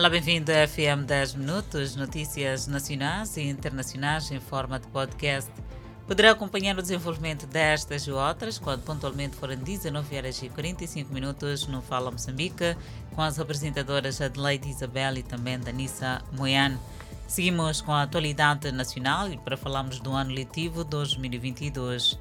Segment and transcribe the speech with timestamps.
[0.00, 5.52] Olá, bem-vindo a FM 10 Minutos, notícias nacionais e internacionais em forma de podcast.
[6.06, 11.66] Poderá acompanhar o desenvolvimento destas e outras quando pontualmente forem 19 horas e 45 minutos
[11.66, 12.74] no Fala Moçambique,
[13.14, 16.78] com as apresentadoras Adelaide Isabel e também Danissa Moiane.
[17.28, 22.18] Seguimos com a atualidade nacional e para falarmos do ano letivo 2022.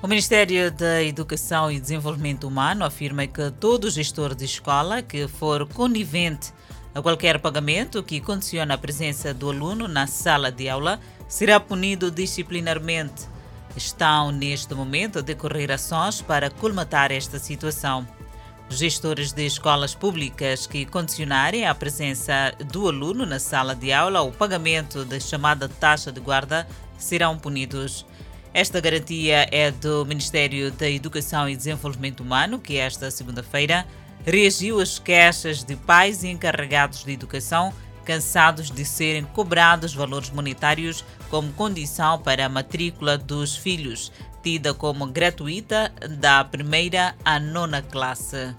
[0.00, 5.66] O Ministério da Educação e Desenvolvimento Humano afirma que todo gestor de escola que for
[5.66, 6.52] conivente
[6.94, 12.12] a qualquer pagamento que condiciona a presença do aluno na sala de aula será punido
[12.12, 13.26] disciplinarmente.
[13.76, 18.06] Estão, neste momento, a decorrer ações para colmatar esta situação.
[18.70, 24.30] Gestores de escolas públicas que condicionarem a presença do aluno na sala de aula ou
[24.30, 28.06] pagamento da chamada taxa de guarda serão punidos.
[28.54, 33.86] Esta garantia é do Ministério da Educação e Desenvolvimento Humano, que esta segunda-feira
[34.24, 37.72] reagiu às queixas de pais e encarregados de educação
[38.04, 44.10] cansados de serem cobrados valores monetários como condição para a matrícula dos filhos,
[44.42, 48.54] tida como gratuita da primeira à nona classe.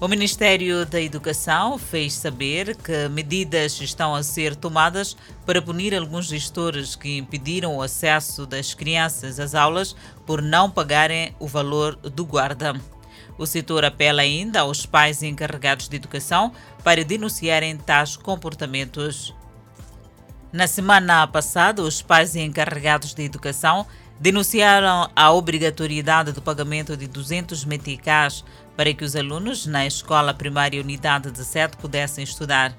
[0.00, 6.24] O Ministério da Educação fez saber que medidas estão a ser tomadas para punir alguns
[6.24, 12.24] gestores que impediram o acesso das crianças às aulas por não pagarem o valor do
[12.24, 12.80] guarda.
[13.36, 16.50] O setor apela ainda aos pais encarregados de educação
[16.82, 19.34] para denunciarem tais comportamentos.
[20.50, 23.86] Na semana passada, os pais encarregados de educação
[24.20, 28.44] denunciaram a obrigatoriedade do pagamento de 200 meticais
[28.76, 32.76] para que os alunos na Escola Primária Unidade de Sete pudessem estudar.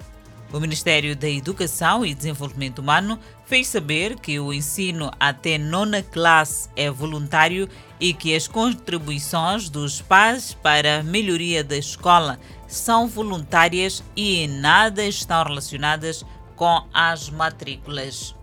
[0.53, 6.69] O Ministério da Educação e Desenvolvimento Humano fez saber que o ensino até nona classe
[6.75, 7.67] é voluntário
[7.99, 14.47] e que as contribuições dos pais para a melhoria da escola são voluntárias e em
[14.47, 16.23] nada estão relacionadas
[16.55, 18.35] com as matrículas.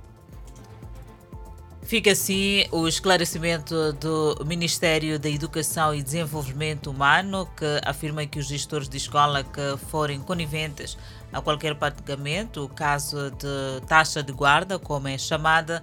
[1.88, 8.46] Fica assim o esclarecimento do Ministério da Educação e Desenvolvimento Humano, que afirma que os
[8.46, 10.98] gestores de escola que forem coniventes
[11.32, 15.82] a qualquer pagamento, o caso de taxa de guarda, como é chamada,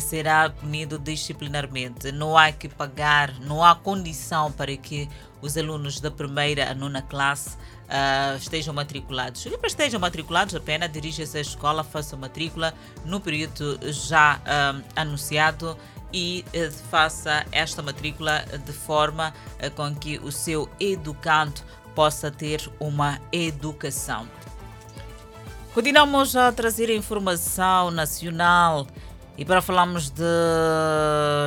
[0.00, 2.10] será punido disciplinarmente.
[2.12, 5.06] Não há que pagar, não há condição para que
[5.42, 7.58] os alunos da primeira a nona classe
[7.92, 9.44] uh, estejam matriculados.
[9.46, 12.72] E para estejam matriculados, apenas dirija-se à escola, faça matrícula
[13.04, 15.76] no período já uh, anunciado
[16.12, 19.32] e uh, faça esta matrícula de forma
[19.76, 21.60] com que o seu educando
[21.94, 24.26] possa ter uma educação.
[25.74, 28.86] Continuamos a trazer informação nacional
[29.36, 30.22] e para falarmos de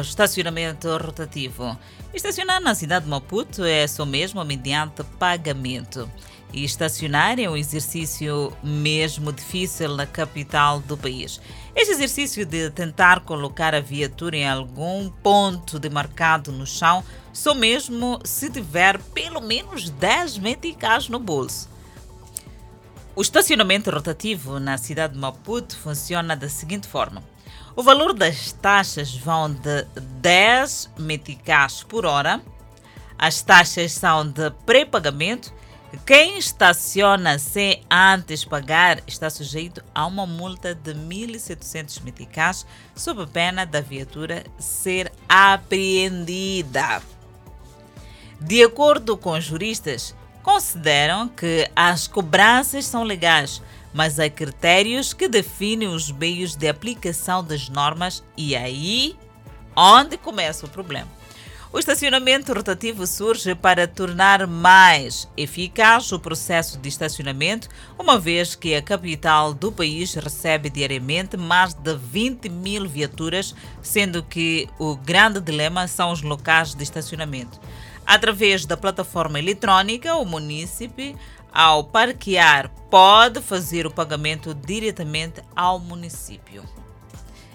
[0.01, 1.77] estacionamento rotativo.
[2.13, 6.09] Estacionar na cidade de Maputo é só mesmo mediante pagamento.
[6.53, 11.41] E estacionar é um exercício mesmo difícil na capital do país.
[11.75, 17.03] Este exercício de tentar colocar a viatura em algum ponto demarcado no chão,
[17.33, 21.69] só mesmo se tiver pelo menos 10 meticais no bolso.
[23.13, 27.34] O estacionamento rotativo na cidade de Maputo funciona da seguinte forma.
[27.77, 29.83] O valor das taxas vão de
[30.21, 32.41] 10 meticais por hora.
[33.17, 35.53] As taxas são de pré-pagamento.
[36.05, 42.65] Quem estaciona sem antes pagar está sujeito a uma multa de 1.700 meticais
[42.95, 47.01] sob pena da viatura ser apreendida.
[48.39, 53.61] De acordo com juristas, consideram que as cobranças são legais
[53.95, 59.15] mas há critérios que definem os meios de aplicação das normas e aí
[59.73, 61.07] onde começa o problema.
[61.71, 68.75] O estacionamento rotativo surge para tornar mais eficaz o processo de estacionamento, uma vez que
[68.75, 75.39] a capital do país recebe diariamente mais de 20 mil viaturas, sendo que o grande
[75.39, 77.61] dilema são os locais de estacionamento.
[78.05, 81.15] Através da plataforma eletrônica, o munícipe
[81.55, 86.65] ao parquear, pode fazer o pagamento diretamente ao município.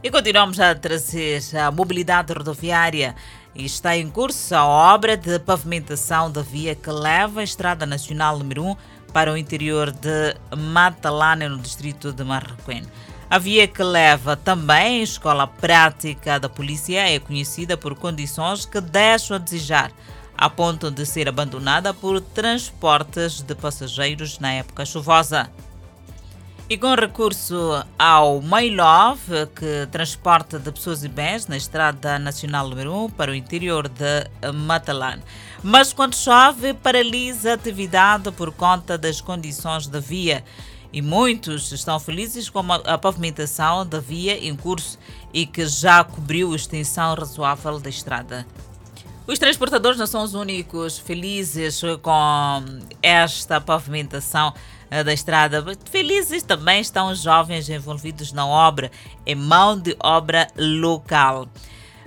[0.02, 3.14] E continuamos a trazer a mobilidade rodoviária.
[3.54, 8.64] Está em curso a obra de pavimentação da via que leva a Estrada Nacional número
[8.64, 8.76] 1
[9.12, 12.82] para o interior de Matalana, no distrito de Marroquém.
[13.28, 18.80] A via que leva também a escola prática da polícia é conhecida por condições que
[18.80, 19.92] deixam a desejar
[20.40, 25.50] a ponto de ser abandonada por transportes de passageiros na época chuvosa.
[26.66, 33.04] E com recurso ao MyLove, que transporta de pessoas e bens na Estrada Nacional número
[33.04, 35.19] 1 para o interior de Matalan.
[35.62, 40.42] Mas quando chove, paralisa a atividade por conta das condições da via.
[40.90, 44.98] E muitos estão felizes com a pavimentação da via em curso
[45.34, 48.46] e que já cobriu a extensão razoável da estrada.
[49.30, 52.64] Os transportadores não são os únicos felizes com
[53.00, 54.52] esta pavimentação
[55.04, 55.64] da estrada.
[55.88, 58.90] Felizes também estão os jovens envolvidos na obra,
[59.24, 61.46] em mão de obra local.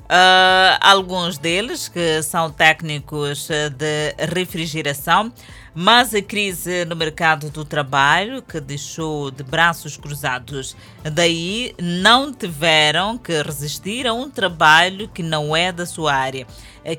[0.04, 5.32] Uh, alguns deles que são técnicos de refrigeração,
[5.74, 10.76] mas a crise no mercado do trabalho que deixou de braços cruzados.
[11.04, 16.46] Daí não tiveram que resistir a um trabalho que não é da sua área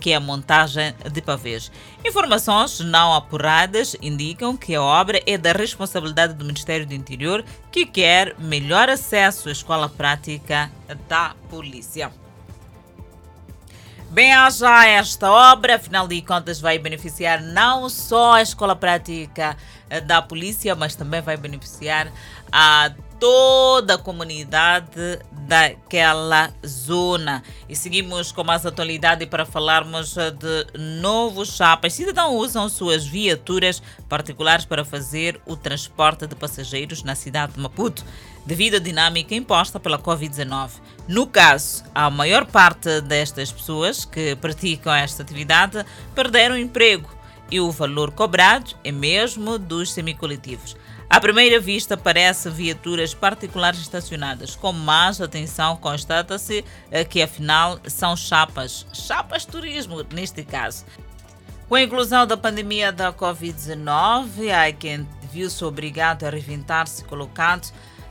[0.00, 1.70] que é a montagem de pavês.
[2.02, 7.84] Informações não apuradas indicam que a obra é da responsabilidade do Ministério do Interior, que
[7.84, 10.70] quer melhor acesso à escola prática
[11.06, 12.10] da polícia.
[14.14, 19.56] Bem, haja esta obra, afinal de contas, vai beneficiar não só a escola prática
[20.06, 22.12] da polícia, mas também vai beneficiar
[22.52, 27.42] a toda a comunidade daquela zona.
[27.68, 31.92] E seguimos com mais atualidade para falarmos de novos chapas.
[31.94, 38.04] Cidadãos usam suas viaturas particulares para fazer o transporte de passageiros na cidade de Maputo,
[38.46, 40.70] devido à dinâmica imposta pela Covid-19.
[41.06, 47.08] No caso, a maior parte destas pessoas que praticam esta atividade perderam o emprego
[47.50, 50.76] e o valor cobrado é mesmo dos semicoletivos.
[51.08, 54.56] À primeira vista, parece viaturas particulares estacionadas.
[54.56, 60.84] Com mais atenção, constata-se eh, que afinal são chapas, chapas turismo neste caso.
[61.68, 67.68] Com a inclusão da pandemia da Covid-19, há quem viu-se obrigado a reventar-se colocando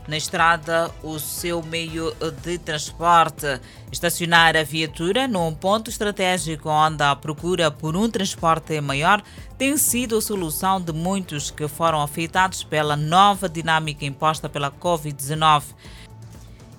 [0.08, 2.14] na estrada o seu meio
[2.44, 3.60] de transporte.
[3.92, 9.22] Estacionar a viatura num ponto estratégico onde a procura por um transporte maior
[9.58, 15.64] tem sido a solução de muitos que foram afetados pela nova dinâmica imposta pela Covid-19.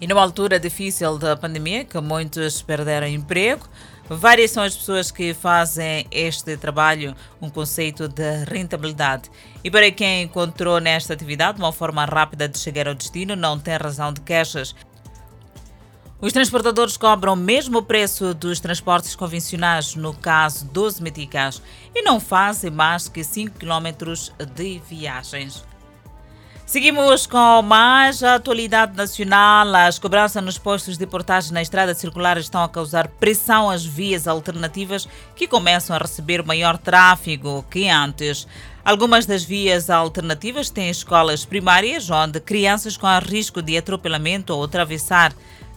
[0.00, 3.68] E numa altura difícil da pandemia, que muitos perderam emprego,
[4.08, 9.30] Várias são as pessoas que fazem este trabalho um conceito de rentabilidade.
[9.62, 13.76] E para quem encontrou nesta atividade uma forma rápida de chegar ao destino, não tem
[13.78, 14.74] razão de queixas.
[16.20, 21.62] Os transportadores cobram o mesmo preço dos transportes convencionais, no caso 12 meticais,
[21.94, 24.14] e não fazem mais que 5 km
[24.54, 25.64] de viagens.
[26.66, 29.74] Seguimos com mais atualidade nacional.
[29.76, 34.26] As cobranças nos postos de portagem na estrada circular estão a causar pressão às vias
[34.26, 35.06] alternativas
[35.36, 38.48] que começam a receber maior tráfego que antes.
[38.82, 45.34] Algumas das vias alternativas têm escolas primárias onde crianças com risco de atropelamento ou atravessar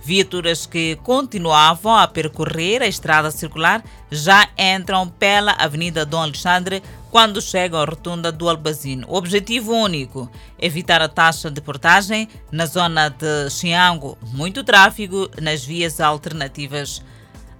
[0.08, 6.82] Viaturas que continuavam a percorrer a estrada circular já entram pela Avenida Dom Alexandre
[7.12, 9.08] quando chegam à rotunda do Albazino.
[9.10, 15.64] O objetivo único: evitar a taxa de portagem na zona de Xiango, muito tráfego nas
[15.64, 17.02] vias alternativas.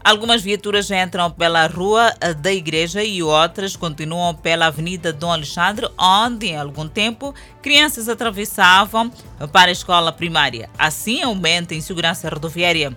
[0.04, 6.48] Algumas viaturas entram pela Rua da Igreja e outras continuam pela Avenida Dom Alexandre, onde,
[6.48, 9.12] em algum tempo, crianças atravessavam
[9.52, 10.70] para a escola primária.
[10.78, 12.96] Assim, aumenta a insegurança rodoviária.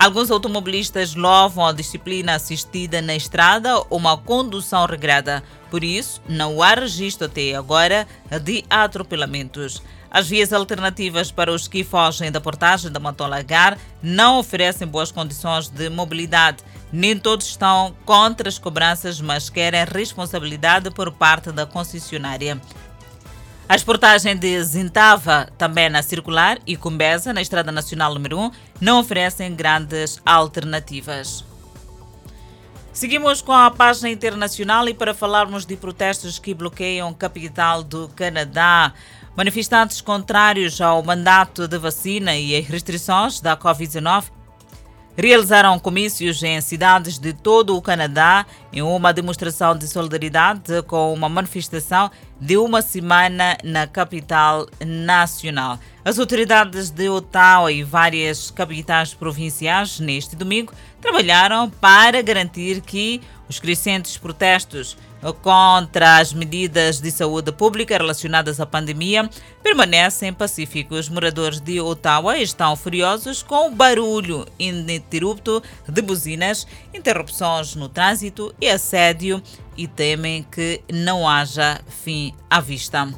[0.00, 5.42] Alguns automobilistas louvam a disciplina assistida na estrada ou uma condução regrada.
[5.72, 8.06] Por isso, não há registro até agora
[8.44, 9.82] de atropelamentos.
[10.08, 15.68] As vias alternativas para os que fogem da portagem da Matolagar não oferecem boas condições
[15.68, 16.62] de mobilidade.
[16.92, 22.58] Nem todos estão contra as cobranças, mas querem responsabilidade por parte da concessionária.
[23.68, 28.98] A exportagem de Zintava, também na circular, e Cumbeza, na Estrada Nacional número 1, não
[28.98, 31.44] oferecem grandes alternativas.
[32.94, 38.08] Seguimos com a página internacional e para falarmos de protestos que bloqueiam a capital do
[38.16, 38.94] Canadá.
[39.36, 44.37] Manifestantes contrários ao mandato de vacina e às restrições da Covid-19
[45.20, 51.28] realizaram comícios em cidades de todo o Canadá em uma demonstração de solidariedade com uma
[51.28, 52.08] manifestação
[52.40, 55.76] de uma semana na capital nacional.
[56.04, 63.58] As autoridades de Ottawa e várias capitais provinciais, neste domingo, trabalharam para garantir que os
[63.58, 64.96] crescentes protestos
[65.42, 69.28] contra as medidas de saúde pública relacionadas à pandemia
[69.62, 71.08] permanecem pacíficos.
[71.08, 78.68] Moradores de Ottawa estão furiosos com o barulho ininterrupto de buzinas, interrupções no trânsito e
[78.68, 79.42] assédio
[79.76, 83.08] e temem que não haja fim à vista.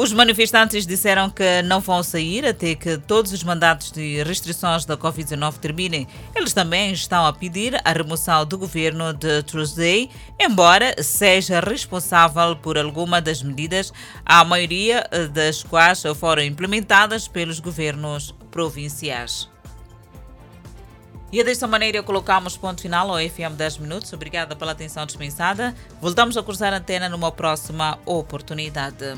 [0.00, 4.96] Os manifestantes disseram que não vão sair até que todos os mandatos de restrições da
[4.96, 6.08] Covid-19 terminem.
[6.34, 10.08] Eles também estão a pedir a remoção do governo de Tuesday,
[10.40, 13.92] embora seja responsável por alguma das medidas,
[14.24, 19.50] a maioria das quais foram implementadas pelos governos provinciais.
[21.30, 24.10] E desta maneira colocamos ponto final ao FM 10 Minutos.
[24.14, 25.74] Obrigada pela atenção dispensada.
[26.00, 29.14] Voltamos a cruzar a antena numa próxima oportunidade.